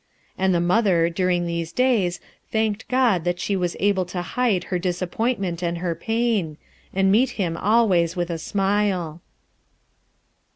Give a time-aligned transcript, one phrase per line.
[0.35, 2.19] And the mother during these days
[2.51, 6.57] thanked God that she was able to hide her disappointment and her pain
[6.93, 9.21] 3 and meet him always with a smile.